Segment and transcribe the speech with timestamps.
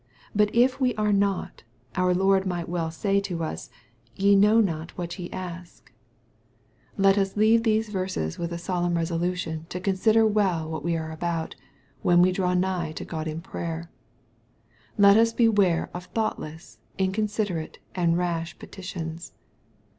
[0.35, 1.61] But if we are not,
[1.93, 3.69] out Lord might well say to us,"
[4.15, 6.97] Ye know not what ye asf MATTHEW, CHAP.
[6.97, 6.97] XX.
[6.97, 10.97] 255 Let us leave these verses with a solemn rosolation to uousider well what we
[10.97, 11.55] are about,
[12.01, 13.91] when we draw nigh to God in prayer.
[14.97, 19.33] Let us beware of thoughtless, incon siderate and rash petitions.